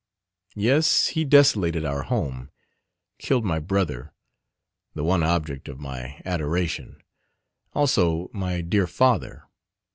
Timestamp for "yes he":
0.55-1.23